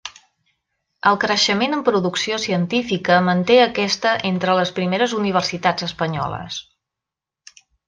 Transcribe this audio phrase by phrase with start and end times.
[1.09, 6.59] El creixement en producció científica manté a aquesta entre les primeres universitats espanyoles.